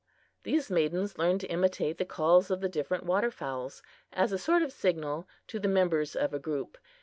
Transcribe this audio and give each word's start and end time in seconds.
These 0.41 0.71
maidens 0.71 1.19
learned 1.19 1.41
to 1.41 1.51
imitate 1.51 1.99
the 1.99 2.05
calls 2.05 2.49
of 2.49 2.59
the 2.59 2.67
different 2.67 3.03
water 3.05 3.29
fowls 3.29 3.83
as 4.11 4.31
a 4.31 4.39
sort 4.39 4.63
of 4.63 4.71
signal 4.71 5.27
to 5.45 5.59
the 5.59 5.67
members 5.67 6.15
of 6.15 6.33
a 6.33 6.39
group. 6.39 6.79